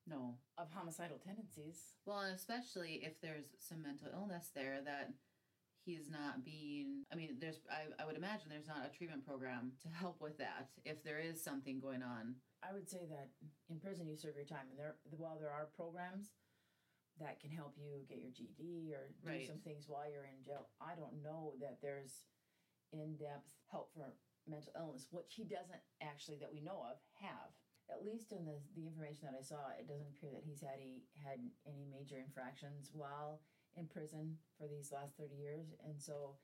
[0.07, 0.37] no.
[0.57, 1.95] of homicidal tendencies.
[2.07, 5.13] Well, and especially if there's some mental illness there that
[5.85, 7.05] he's not being.
[7.13, 7.61] I mean, there's.
[7.71, 11.19] I, I would imagine there's not a treatment program to help with that if there
[11.19, 12.37] is something going on.
[12.63, 13.31] I would say that
[13.71, 16.33] in prison you serve your time, and there while there are programs
[17.21, 19.47] that can help you get your GED or do Right.
[19.47, 22.25] some things while you're in jail, I don't know that there's
[22.93, 27.53] in-depth help for mental illness, which he doesn't actually that we know of have.
[27.89, 30.79] At least in the the information that I saw, it doesn't appear that he's had
[30.79, 33.43] he had any major infractions while
[33.75, 36.39] in prison for these last thirty years, and so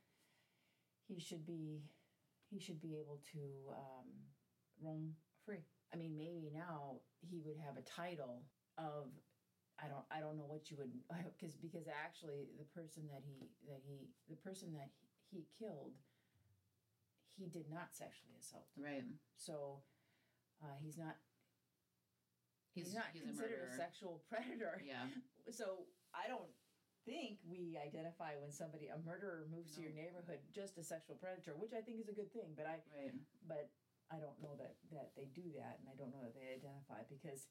[1.07, 1.85] he should be
[2.51, 4.07] he should be able to um,
[4.83, 5.65] roam free.
[5.93, 8.45] I mean, maybe now he would have a title
[8.77, 9.11] of
[9.83, 10.93] I don't I don't know what you would
[11.37, 14.89] because because actually the person that he that he the person that
[15.31, 15.93] he, he killed
[17.37, 18.69] he did not sexually assault.
[18.81, 19.05] Right.
[19.37, 19.85] So
[20.65, 21.17] uh, he's not
[22.73, 23.77] he's, He's, not he's considered a, murderer.
[23.77, 24.81] sexual predator.
[24.81, 25.05] Yeah.
[25.53, 25.85] So
[26.17, 26.49] I don't
[27.05, 31.53] think we identify when somebody a murderer moves to your neighborhood just a sexual predator,
[31.55, 32.57] which I think is a good thing.
[32.57, 33.13] But I Right.
[33.47, 33.69] but
[34.09, 37.05] I don't know that that they do that, and I don't know that they identify
[37.13, 37.47] because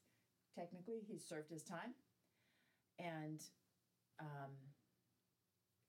[0.56, 1.94] technically he's served his time,
[3.06, 3.40] and
[4.18, 4.52] um,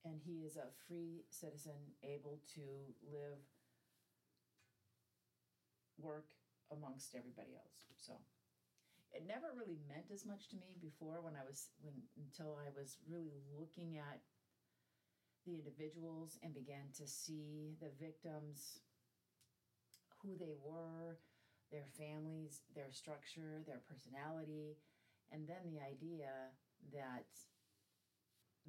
[0.06, 2.64] and he is a free citizen able to
[3.12, 3.40] live,
[6.00, 6.28] work
[6.72, 7.88] amongst everybody else.
[7.98, 8.14] So
[9.12, 12.70] it never really meant as much to me before when I was when until I
[12.76, 14.20] was really looking at
[15.46, 18.84] the individuals and began to see the victims
[20.22, 21.20] who they were,
[21.72, 24.76] their families, their structure, their personality,
[25.32, 26.52] and then the idea
[26.94, 27.28] that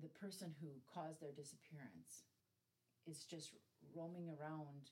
[0.01, 2.27] the person who caused their disappearance
[3.07, 3.53] is just
[3.95, 4.91] roaming around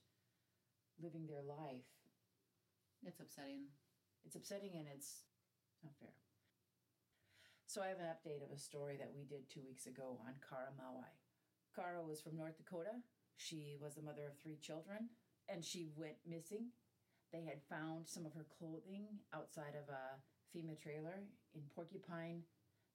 [1.01, 1.87] living their life.
[3.05, 3.69] It's upsetting.
[4.25, 5.23] It's upsetting and it's
[5.83, 6.17] not fair.
[7.67, 10.33] So I have an update of a story that we did two weeks ago on
[10.41, 11.11] Kara Mawai.
[11.75, 12.95] Kara was from North Dakota.
[13.37, 15.09] She was the mother of three children
[15.47, 16.71] and she went missing.
[17.31, 20.17] They had found some of her clothing outside of a
[20.55, 22.41] FEMA trailer in Porcupine,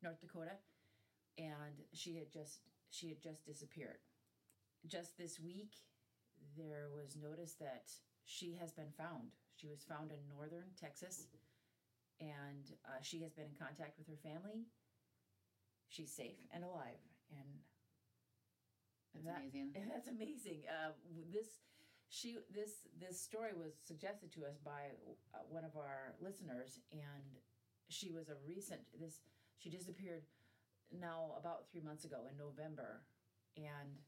[0.03, 0.57] North Dakota,
[1.39, 2.61] and she had just
[2.91, 3.99] she had just disappeared.
[4.87, 5.73] Just this week,
[6.57, 7.91] there was notice that
[8.25, 9.31] she has been found.
[9.57, 11.27] She was found in northern Texas,
[12.21, 14.67] and uh, she has been in contact with her family.
[15.89, 17.61] She's safe and alive, and
[19.15, 19.73] That's that- amazing.
[19.93, 20.63] that's amazing.
[20.69, 20.93] Uh,
[21.33, 21.61] this
[22.09, 24.93] she this this story was suggested to us by
[25.35, 27.25] uh, one of our listeners, and
[27.89, 29.21] she was a recent this
[29.63, 30.27] she disappeared
[30.91, 33.07] now about three months ago in November,
[33.57, 34.03] and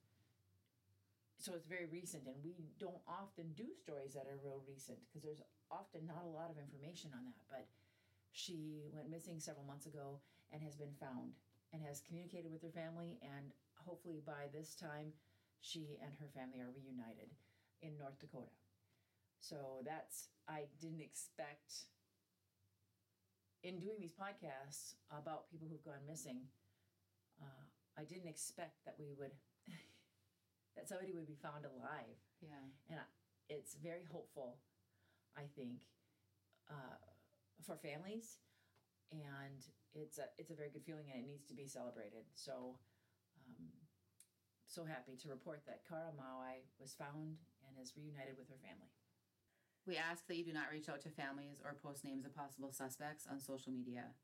[1.38, 2.26] so it's very recent.
[2.26, 6.34] And we don't often do stories that are real recent because there's often not a
[6.34, 7.42] lot of information on that.
[7.48, 7.66] But
[8.32, 10.18] she went missing several months ago
[10.50, 11.38] and has been found
[11.72, 15.12] and has communicated with her family and hopefully by this time
[15.60, 17.30] she and her family are reunited
[17.82, 18.50] in North Dakota.
[19.40, 21.86] So that's I didn't expect
[23.64, 26.44] in doing these podcasts about people who've gone missing.
[27.40, 27.64] Uh,
[27.96, 29.32] I didn't expect that we would
[30.76, 32.60] that somebody would be found alive Yeah.
[32.92, 33.00] And
[33.48, 34.60] it's very hopeful,
[35.36, 35.88] I think,
[36.68, 37.00] uh,
[37.64, 38.36] for families,
[39.10, 39.64] and
[39.96, 42.28] it's a it's a very good feeling, and it needs to be celebrated.
[42.34, 42.76] So,
[43.40, 43.72] um,
[44.66, 48.92] so happy to report that Kara Maui was found and is reunited with her family.
[49.86, 52.72] We ask that you do not reach out to families or post names of possible
[52.72, 54.14] suspects on social media.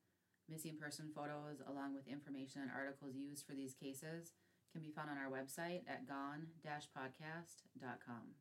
[0.48, 4.32] Missing person photos, along with information and articles used for these cases,
[4.72, 8.34] can be found on our website at gone-podcast.com.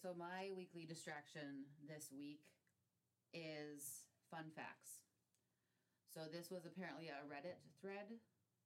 [0.00, 2.40] so my weekly distraction this week
[3.36, 5.04] is fun facts.
[6.10, 8.18] So this was apparently a Reddit thread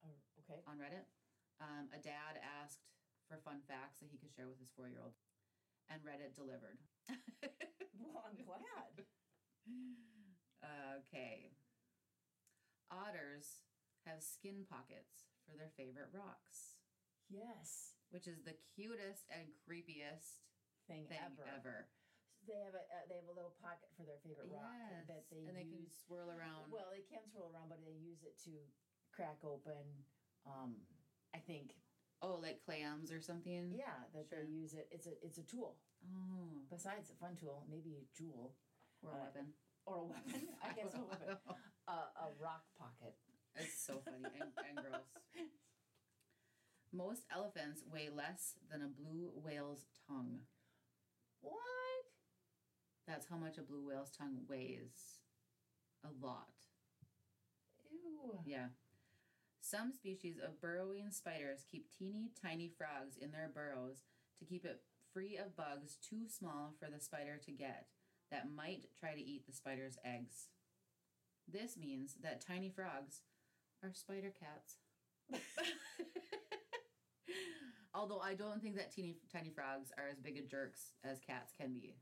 [0.05, 0.61] Oh, okay.
[0.69, 1.05] on Reddit.
[1.61, 2.85] Um, a dad asked
[3.27, 5.17] for fun facts that he could share with his four year old,
[5.89, 6.79] and Reddit delivered.
[7.95, 9.07] Well, I'm glad.
[10.99, 11.55] okay.
[12.91, 13.63] Otters
[14.05, 16.75] have skin pockets for their favorite rocks,
[17.31, 20.43] Yes, which is the cutest and creepiest
[20.87, 21.45] thing, thing ever.
[21.49, 21.77] ever.
[22.45, 24.69] They have a uh, they have a little pocket for their favorite rock
[25.09, 25.97] that they and they can use.
[26.05, 26.69] swirl around.
[26.69, 28.53] Well, they can swirl around, but they use it to
[29.09, 29.81] crack open.
[30.45, 30.77] Um,
[31.33, 31.73] I think
[32.21, 33.73] oh, like clams or something.
[33.73, 34.45] Yeah, that Sure.
[34.45, 34.85] they use it.
[34.93, 35.77] It's a it's a tool.
[36.05, 38.53] Oh, Besides a fun tool, maybe a jewel
[39.01, 39.45] or a Uh, weapon.
[39.89, 40.41] or a weapon.
[40.63, 41.37] I guess a weapon.
[41.89, 43.17] A, a rock pocket.
[43.57, 45.09] It's so funny and, and gross.
[46.93, 50.39] Most elephants weigh less than a blue whale's tongue.
[51.45, 52.05] What?
[53.07, 55.19] That's how much a blue whale's tongue weighs.
[56.03, 56.49] A lot.
[57.91, 58.39] Ew.
[58.45, 58.67] Yeah.
[59.61, 64.03] Some species of burrowing spiders keep teeny tiny frogs in their burrows
[64.39, 64.81] to keep it
[65.13, 67.85] free of bugs too small for the spider to get
[68.31, 70.49] that might try to eat the spider's eggs.
[71.47, 73.21] This means that tiny frogs
[73.83, 74.77] are spider cats.
[77.95, 81.53] Although I don't think that teeny tiny frogs are as big a jerks as cats
[81.57, 81.95] can be.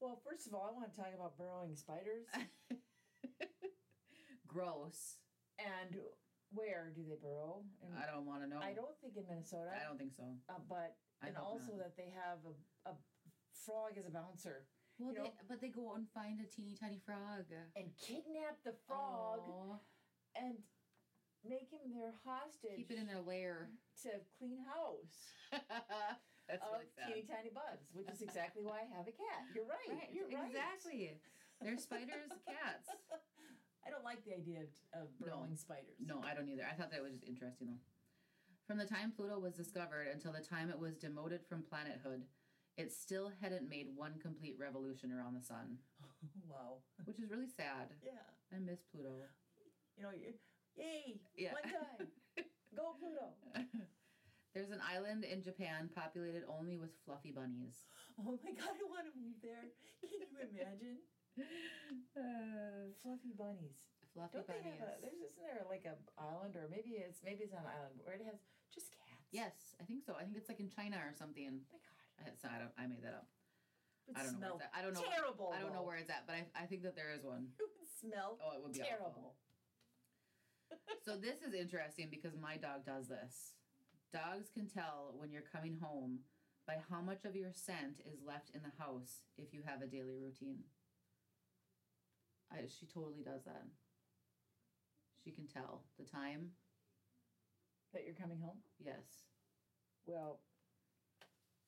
[0.00, 2.24] Well, first of all, I want to talk about burrowing spiders.
[4.48, 5.18] Gross.
[5.60, 5.96] and
[6.54, 7.60] where do they burrow?
[7.84, 8.60] And I don't want to know.
[8.62, 9.68] I don't think in Minnesota.
[9.76, 10.24] I don't think so.
[10.48, 11.92] Uh, but I and also not.
[11.92, 12.54] that they have a,
[12.88, 12.94] a
[13.52, 14.64] frog as a bouncer
[14.98, 17.50] Well, you they, but they go out and find a teeny tiny frog.
[17.76, 19.76] and kidnap the frog Aw.
[20.40, 20.56] and
[21.48, 22.76] make him their hostage.
[22.76, 23.70] Keep it in their lair.
[24.02, 25.32] to clean house
[26.46, 29.50] That's of teeny tiny bugs, which is exactly why I have a cat.
[29.54, 29.90] You're right.
[29.90, 30.46] Right, You're right.
[30.46, 31.18] exactly.
[31.58, 32.86] They're spiders, cats.
[33.82, 35.42] I don't like the idea of, of No.
[35.58, 35.98] spiders.
[35.98, 36.62] No, I don't either.
[36.66, 37.82] I thought that was just interesting though.
[38.66, 42.22] From the time Pluto was discovered until the time it was demoted from planethood,
[42.76, 45.78] it still hadn't made one complete revolution around the sun,
[46.50, 46.78] wow.
[47.06, 47.94] which is really sad.
[48.04, 48.22] Yeah.
[48.54, 49.14] I miss Pluto.
[49.96, 50.34] You know, you,
[50.76, 51.20] yay!
[51.36, 51.52] Yeah.
[51.52, 52.08] One time.
[52.76, 53.32] Go Pluto.
[54.52, 57.84] There's an island in Japan populated only with fluffy bunnies.
[58.16, 59.68] Oh my god, I want to move there.
[60.00, 60.96] Can you imagine?
[62.16, 63.76] Uh, Fluffy bunnies.
[64.16, 64.80] fluffy Don't they bunnies.
[64.80, 65.00] have a?
[65.04, 68.16] There's isn't there like a island or maybe it's maybe it's not an island where
[68.16, 68.40] it has
[68.72, 69.28] just cats.
[69.32, 70.16] yes, I think so.
[70.16, 71.60] I think it's like in China or something.
[71.68, 72.00] Oh my god.
[72.16, 73.28] I, so I, don't, I made that up.
[74.16, 74.72] I don't know where it's at.
[74.72, 75.04] I don't know.
[75.04, 75.52] Terrible.
[75.52, 77.52] I don't know where it's at, but I, I think that there is one.
[77.60, 79.36] It would smell Oh, it would be awful.
[81.04, 83.54] So this is interesting because my dog does this.
[84.12, 86.18] Dogs can tell when you're coming home
[86.66, 89.86] by how much of your scent is left in the house if you have a
[89.86, 90.64] daily routine.
[92.50, 93.66] I, she totally does that.
[95.22, 96.50] She can tell the time.
[97.94, 98.58] That you're coming home.
[98.84, 99.24] Yes.
[100.06, 100.40] Well,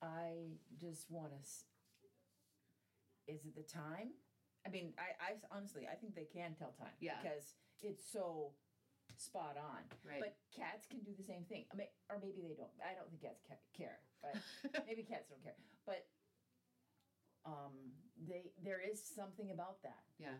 [0.02, 1.38] I just want to.
[3.32, 4.10] Is it the time?
[4.66, 6.92] I mean, I, I honestly, I think they can tell time.
[7.00, 7.12] Yeah.
[7.22, 8.52] Because it's so
[9.16, 9.82] spot on.
[10.04, 10.20] Right.
[10.20, 11.64] But cats can do the same thing.
[11.72, 12.72] I mean, or maybe they don't.
[12.82, 14.36] I don't think cats ca- care, but
[14.86, 15.56] maybe cats don't care.
[15.86, 16.06] But
[17.46, 17.94] um,
[18.28, 20.38] they there is something about that yeah,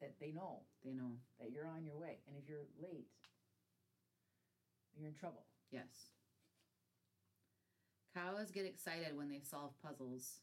[0.00, 1.20] that they know they know.
[1.38, 3.10] that you're on your way, and if you're late,
[4.96, 5.46] you're in trouble.
[5.70, 6.12] Yes.
[8.14, 10.40] Cows get excited when they solve puzzles.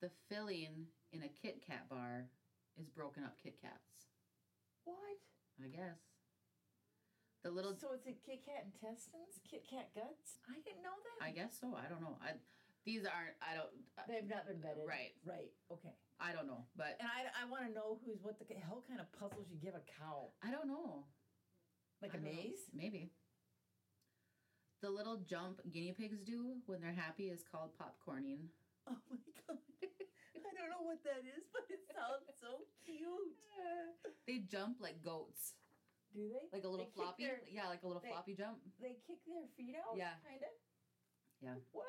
[0.00, 2.26] The filling in a Kit Kat bar
[2.78, 4.06] is broken up Kit Kats.
[4.84, 5.18] What?
[5.62, 5.98] I guess.
[7.44, 10.42] The little So it's a Kit Kat intestines, Kit Kat guts.
[10.50, 11.18] I didn't know that.
[11.24, 11.72] I guess so.
[11.78, 12.18] I don't know.
[12.20, 12.34] I
[12.84, 13.34] these aren't.
[13.42, 13.70] I don't.
[13.98, 14.86] Uh, They've not been vetted.
[14.86, 15.14] Right.
[15.26, 15.50] Right.
[15.70, 15.94] Okay.
[16.18, 16.64] I don't know.
[16.76, 19.58] But And I, I want to know who's what the hell kind of puzzles you
[19.62, 21.04] give a cow, I don't know.
[22.02, 22.42] like I a don't know.
[22.42, 22.66] maze.
[22.74, 23.10] Maybe.
[24.82, 28.50] The little jump guinea pigs do when they're happy is called popcorning.
[28.88, 29.16] Oh my
[29.48, 29.58] god.
[30.66, 33.38] I don't know what that is, but it sounds so cute.
[34.26, 35.54] They jump like goats,
[36.10, 36.50] Do they?
[36.50, 37.22] like a little They floppy.
[37.30, 38.58] their- yeah, like a little they- floppy jump.
[38.82, 39.94] They kick their feet out.
[39.94, 40.18] Yeah.
[40.26, 40.50] Kind of.
[41.38, 41.54] Yeah.
[41.70, 41.86] What?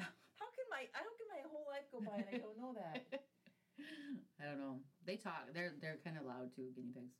[0.00, 2.72] How can my I how can my whole life go by and I don't know
[2.78, 3.04] that?
[4.40, 4.80] I don't know.
[5.04, 5.50] They talk.
[5.52, 7.18] They're they're kind of loud too, guinea pigs.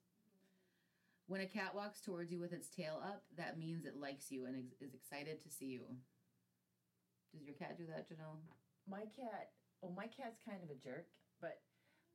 [1.27, 4.47] When a cat walks towards you with its tail up, that means it likes you
[4.47, 5.83] and ex- is excited to see you.
[7.35, 8.39] Does your cat do that, Janelle?
[8.89, 9.51] My cat.
[9.83, 11.07] Oh, my cat's kind of a jerk,
[11.41, 11.63] but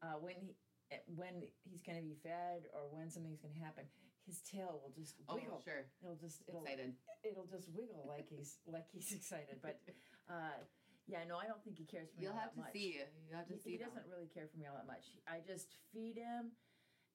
[0.04, 0.56] uh, when he
[0.92, 3.88] eh, when he's going to be fed or when something's going to happen,
[4.28, 5.60] his tail will just wiggle.
[5.60, 5.88] Oh, sure.
[6.04, 6.92] It'll just it'll Excited.
[7.24, 9.64] it'll just wiggle like he's like he's excited.
[9.64, 9.80] But
[10.28, 10.60] uh,
[11.08, 13.00] yeah, no, I don't think he cares for me You'll have to see.
[13.28, 13.72] You have to He, see.
[13.76, 15.16] he doesn't really care for me all that much.
[15.28, 16.52] I just feed him,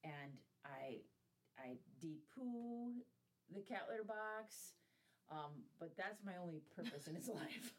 [0.01, 0.33] and
[0.65, 1.05] I
[1.61, 3.05] I de-poo
[3.53, 4.73] the cat litter box.
[5.29, 7.73] Um, but that's my only purpose in his life.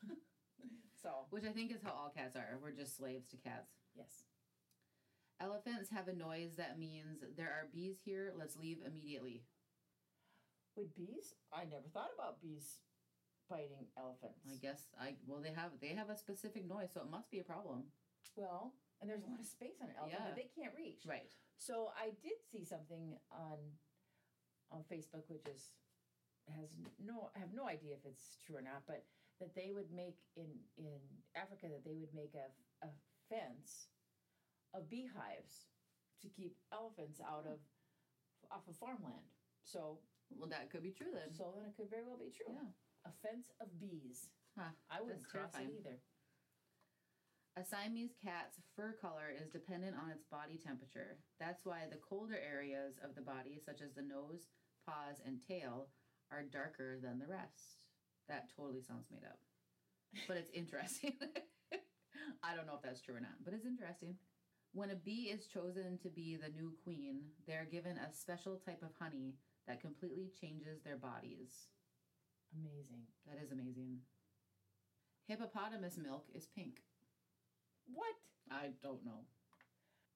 [1.03, 2.59] So Which I think is how all cats are.
[2.63, 3.71] We're just slaves to cats.
[3.97, 4.25] yes,
[5.41, 8.33] Elephants have a noise that means there are bees here.
[8.37, 9.43] Let's leave immediately.
[10.77, 12.79] with bees, I never thought about bees
[13.49, 14.45] biting elephants.
[14.53, 17.39] I guess I well they have they have a specific noise, so it must be
[17.41, 17.85] a problem.
[18.37, 20.29] Well, and there's a lot of space on an elephant Yeah.
[20.29, 21.03] that they can't reach.
[21.07, 21.33] Right.
[21.57, 23.59] So I did see something on
[24.71, 25.71] on Facebook, which is
[26.55, 26.69] has
[27.03, 29.05] no I have no idea if it's true or not, but
[29.41, 31.01] that they would make in in
[31.35, 32.49] Africa that they would make a
[32.87, 32.91] a
[33.29, 33.89] fence
[34.75, 35.67] of beehives
[36.23, 37.59] to keep elephants out of
[38.53, 39.27] off of farmland.
[39.65, 39.99] So
[40.31, 41.33] Well, that could be true then.
[41.33, 42.53] so then it could very well be true.
[42.55, 42.71] Yeah.
[43.07, 44.29] A fence of bees.
[44.59, 45.99] Huh, I wouldn't cross it either.
[47.57, 51.19] A Siamese cat's fur color is dependent on its body temperature.
[51.39, 54.47] That's why the colder areas of the body, such as the nose,
[54.87, 55.89] paws, and tail,
[56.31, 57.80] are darker than the rest.
[58.31, 59.43] That totally sounds made up.
[60.29, 61.19] But it's interesting.
[62.47, 64.15] I don't know if that's true or not, but it's interesting.
[64.73, 68.83] When a bee is chosen to be the new queen, they're given a special type
[68.87, 69.35] of honey
[69.67, 71.67] that completely changes their bodies.
[72.55, 73.03] Amazing.
[73.27, 73.99] That is amazing.
[75.27, 76.79] Hippopotamus milk is pink.
[77.93, 78.15] What?
[78.51, 79.27] I don't know.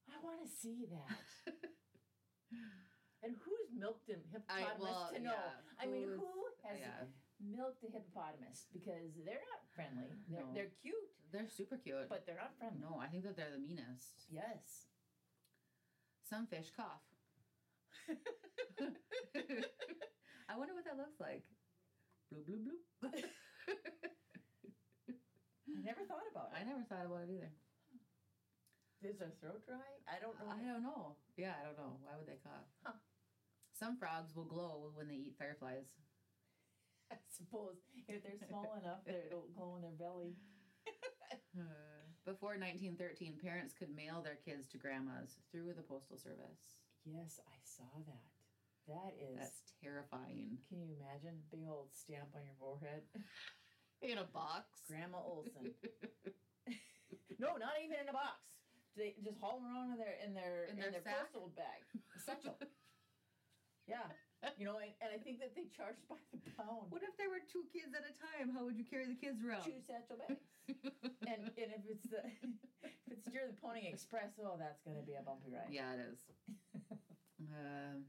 [0.07, 1.55] I want to see that.
[3.23, 5.31] and who's milked I hippopotamus well, to know?
[5.35, 6.31] yeah, I mean, who
[6.63, 7.11] has yeah,
[7.41, 8.67] milked the hippopotamus?
[8.73, 10.11] Because they're not friendly.
[10.29, 10.53] They're, No.
[10.55, 12.09] they're cute, they're super cute.
[12.09, 12.81] but they're not friendly.
[12.81, 14.27] no, I think that they're the meanest.
[14.31, 14.87] Yes.
[16.29, 17.03] Some fish cough.
[20.49, 21.43] I wonder what that looks like.
[22.33, 22.65] Bloop bloop
[23.03, 23.25] bloop.
[25.09, 26.61] I never thought about it.
[26.61, 27.53] I never thought about it either.
[29.05, 29.85] Is their throat dry?
[30.09, 30.49] I don't know.
[30.49, 31.17] I don't know.
[31.37, 32.01] Yeah, I don't know.
[32.01, 32.65] Why would they cough?
[32.85, 32.97] Huh.
[33.77, 35.93] Some frogs will glow when they eat fireflies.
[37.13, 37.77] I suppose
[38.09, 40.37] if they're small enough, they're- it'll glow in their belly.
[42.25, 46.81] Before 1913, parents could mail their kids to grandmas through the postal service.
[47.05, 48.25] Yes, I saw that.
[48.89, 49.37] That is.
[49.37, 50.57] That's terrifying.
[50.69, 51.37] Can you imagine?
[51.53, 53.05] Big old stamp on your forehead.
[54.05, 54.85] In a box.
[54.89, 55.73] Grandma Olson.
[57.41, 58.41] no, not even in a box.
[58.97, 61.81] They just haul them around in their in their In in their their, postal bag,
[62.21, 62.59] satchel.
[63.89, 64.05] yeah,
[64.61, 66.91] you know, and, and I think that they charge by the pound.
[66.93, 68.53] What if there were two kids at a time?
[68.55, 69.65] How would you carry the kids around?
[69.65, 70.45] Two satchel bags.
[71.29, 72.23] and and if it's the
[72.89, 75.69] if it's near the Pony Express, oh, that's gonna be a bumpy ride.
[75.73, 76.19] yeah, it is.
[77.53, 78.05] Um,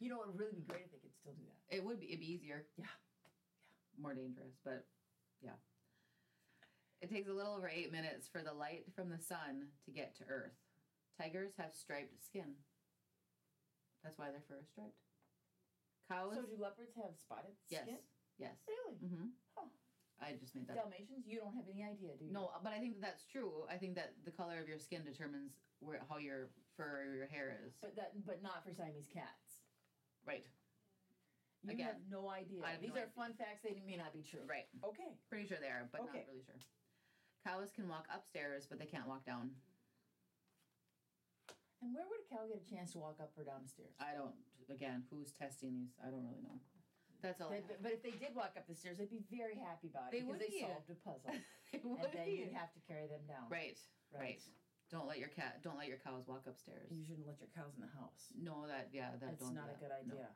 [0.00, 1.76] You know, it would really be great if they could still do that.
[1.76, 2.08] it would be.
[2.12, 2.64] It'd be easier.
[2.76, 2.88] Yeah.
[4.00, 4.84] More dangerous, but
[5.42, 5.56] yeah.
[7.00, 10.16] It takes a little over eight minutes for the light from the sun to get
[10.16, 10.56] to Earth.
[11.20, 12.56] Tigers have striped skin.
[14.04, 14.96] That's why their fur is striped.
[16.08, 16.34] Cows.
[16.38, 17.82] So do leopards have spotted yes.
[17.82, 17.98] skin?
[18.38, 18.54] Yes.
[18.66, 18.98] Really?
[19.02, 19.28] Mm-hmm.
[19.58, 19.68] Huh.
[20.22, 20.76] I just made that.
[20.78, 21.26] Dalmatians?
[21.26, 22.32] You don't have any idea, do you?
[22.32, 23.66] No, but I think that that's true.
[23.68, 27.26] I think that the color of your skin determines where how your fur or your
[27.28, 27.74] hair is.
[27.82, 29.66] But that, but not for Siamese cats.
[30.24, 30.46] right.
[31.64, 32.62] You Again, have no idea.
[32.62, 33.66] Have These no are fun facts.
[33.66, 34.44] They may not be true.
[34.46, 34.70] Right.
[34.86, 35.18] Okay.
[35.28, 36.22] Pretty sure they are, but Okay.
[36.22, 36.54] not really sure.
[37.42, 39.50] Cows can walk upstairs, but they can't walk down.
[41.96, 43.96] And where would a cow get a chance to walk up or down the stairs?
[43.96, 44.36] I don't.
[44.68, 45.96] Again, who's testing these?
[45.96, 46.60] I don't really know.
[47.24, 47.48] That's all.
[47.48, 49.88] I They- but, but if they did walk up the stairs, they'd be very happy
[49.88, 50.68] about They it because would they be.
[50.68, 51.32] solved a puzzle.
[51.32, 51.40] have.
[51.72, 52.36] It and then be.
[52.44, 53.48] you'd have to carry them down.
[53.48, 53.80] Right.
[54.12, 54.44] Right.
[54.92, 55.64] Don't let your cat.
[55.64, 56.92] Don't let your cows walk upstairs.
[56.92, 58.28] You shouldn't let your cows in the house.
[58.36, 59.56] No, that yeah, that That's don't.
[59.56, 59.80] do not a that.
[59.80, 60.12] good No.
[60.20, 60.28] idea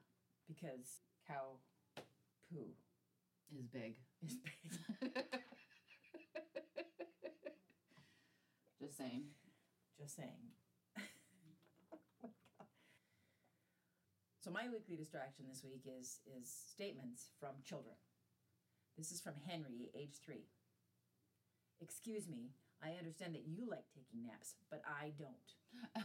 [0.49, 1.61] because cow
[2.49, 2.73] poo
[3.53, 4.01] Is big.
[4.25, 5.13] is big.
[8.81, 9.25] Just saying.
[10.01, 10.57] Just saying.
[14.41, 17.95] So my weekly distraction this week is is statements from children.
[18.97, 20.47] This is from Henry, age three.
[21.81, 22.51] Excuse me,
[22.83, 26.05] I understand that you like taking naps, but I don't.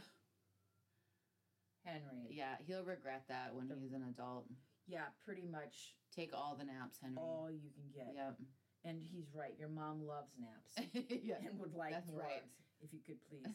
[1.84, 2.28] Henry.
[2.30, 4.46] Yeah, he'll regret that when The- he's an adult.
[4.88, 7.16] Yeah, pretty much Take all the naps, Henry.
[7.18, 8.14] all you can get.
[8.14, 8.36] Yep.
[8.84, 9.54] And he's right.
[9.58, 10.88] Your mom loves naps
[11.22, 11.34] yeah.
[11.44, 12.20] and would like That's more.
[12.20, 12.42] right.
[12.80, 13.46] If you could please.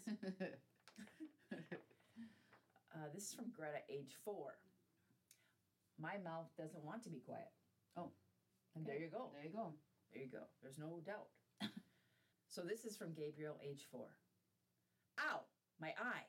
[2.94, 4.56] Uh, this is from Greta, age four.
[6.00, 7.52] My mouth doesn't want to be quiet.
[7.98, 8.12] Oh,
[8.76, 8.94] And okay.
[8.98, 9.30] there you go.
[9.34, 9.74] there you go.
[10.14, 10.44] There you go.
[10.62, 11.28] There's no doubt.
[12.48, 14.08] so this is from Gabriel, age four.
[15.20, 15.42] Ow,
[15.80, 16.26] my eye.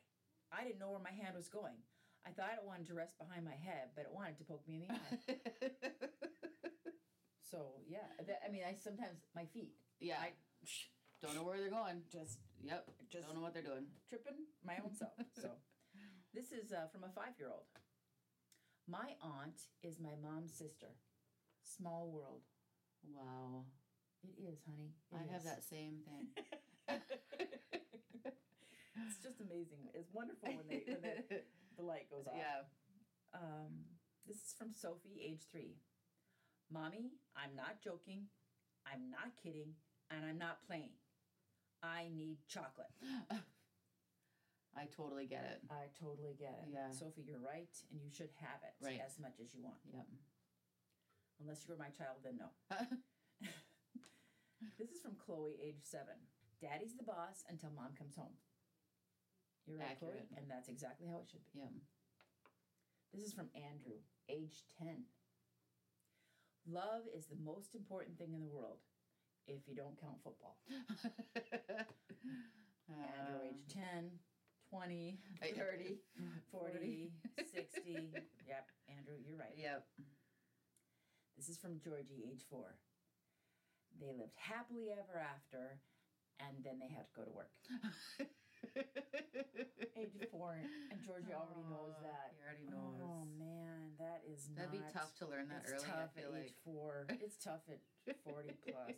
[0.52, 1.78] I didn't know where my hand was going.
[2.26, 4.74] I thought it wanted to rest behind my head, but it wanted to poke me
[4.76, 5.80] in the eye.
[7.50, 9.74] so yeah, that, I mean, I sometimes my feet.
[10.00, 10.18] yeah.
[10.20, 10.32] I
[11.20, 12.02] don't know where they're going.
[12.10, 12.86] just Yep.
[13.10, 13.86] just Don't know what they're doing.
[14.08, 15.12] tripping my own self.
[15.34, 15.50] So,
[16.34, 17.66] this is uh, from a five year old.
[18.88, 20.88] My aunt is my mom's sister.
[21.62, 22.42] Small world.
[23.14, 23.64] Wow.
[24.22, 24.94] It is, honey.
[25.10, 26.28] It I have that same thing.
[29.06, 29.90] it's just amazing.
[29.94, 31.42] It's wonderful when they when the,
[31.76, 32.34] the light goes off.
[32.36, 32.62] yeah.
[33.34, 33.86] Um,
[34.26, 35.76] this is from Sophie, age three.
[36.70, 38.26] Mommy, I'm not joking.
[38.86, 39.74] I'm not kidding,
[40.10, 40.90] and I'm not playing.
[41.82, 42.92] I need chocolate.
[44.76, 45.60] I totally get it.
[45.70, 46.72] I totally get it.
[46.72, 46.90] Yeah.
[46.90, 49.00] Sophie, you're right, and you should have it Right.
[49.04, 49.76] as much as you want.
[49.92, 50.06] Yep.
[51.40, 52.48] Unless you were my child, then no.
[54.78, 56.14] This is from Chloe, age seven.
[56.62, 58.38] Daddy's the boss until mom comes home.
[59.66, 60.28] You're right, Accurate.
[60.30, 61.58] Chloe, and that's exactly how it should be.
[61.58, 61.70] yep.
[63.12, 63.98] This is from Andrew,
[64.30, 65.04] age 10.
[66.70, 68.78] Love is the most important thing in the world
[69.48, 70.56] if you don't count football.
[72.88, 74.10] Andrew, Uh, age 10,
[74.72, 75.20] 20,
[75.52, 76.00] 30,
[76.48, 77.12] 40, 40.
[77.44, 78.08] 60.
[78.48, 79.52] Yep, Andrew, you're right.
[79.56, 79.84] Yep.
[81.36, 82.76] This is from Georgie, age 4.
[84.00, 85.76] They lived happily ever after,
[86.40, 87.52] and then they had to go to work.
[89.96, 92.32] age four, and Georgie already knows that.
[92.32, 92.96] He already knows.
[93.04, 95.92] Oh man, that is That'd be tough to learn that it's early.
[95.92, 96.48] tough I feel at like.
[96.48, 97.04] age four.
[97.20, 97.80] It's tough at
[98.24, 98.96] forty plus.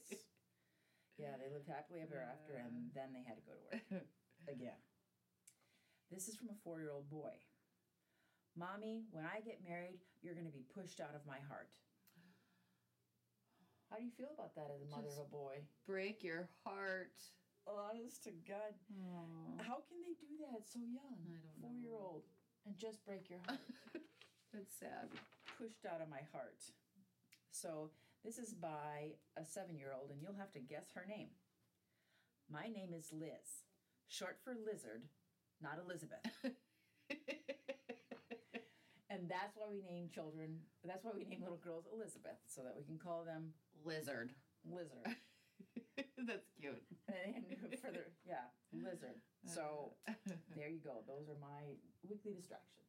[1.18, 4.07] Yeah, they lived happily ever after, and then they had to go to work
[4.47, 4.79] again.
[6.11, 7.32] This is from a four-year-old boy.
[8.57, 11.74] Mommy, when I get married, you're going to be pushed out of my heart.
[13.90, 15.64] How do you feel about that as a mother Just- of a boy?
[15.86, 17.14] Break your heart.
[17.66, 19.57] Honest to God, Oh.
[19.59, 21.16] how can they do that so young?
[21.24, 21.68] I don't know.
[21.68, 22.22] Four-year-old,
[22.66, 23.61] and just break your heart.
[24.52, 25.09] That's sad.
[25.57, 26.61] pushed out of my heart.
[27.50, 27.90] So
[28.22, 31.30] this is by a seven year old, and you'll have to guess her name.
[32.50, 33.64] My name is Liz,
[34.09, 35.09] short for lizard,
[35.62, 36.20] not Elizabeth.
[39.14, 42.74] And that's why we name children, that's why we name little girls Elizabeth, so that
[42.76, 43.55] we can call them
[43.86, 44.34] Lizard.
[44.66, 45.07] lizard.
[46.26, 46.82] That's cute.
[47.07, 47.44] and
[47.78, 49.20] further, yeah, lizard.
[49.46, 49.92] So
[50.57, 51.05] there you go.
[51.07, 52.84] Those are my weekly distractions.